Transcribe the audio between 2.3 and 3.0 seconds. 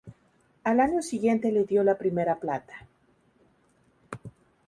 plata.